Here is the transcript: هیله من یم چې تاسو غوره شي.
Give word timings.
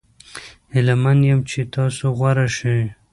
هیله 0.73 0.95
من 1.03 1.17
یم 1.29 1.39
چې 1.49 1.59
تاسو 1.75 2.05
غوره 2.17 2.47
شي. 2.57 2.77